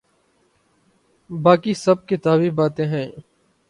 [1.29, 3.07] باقی سب کتابی باتیں ہیں۔